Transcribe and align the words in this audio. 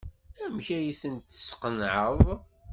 Amek 0.43 0.67
ay 0.77 0.97
ten-tesqenɛeḍ? 1.01 2.21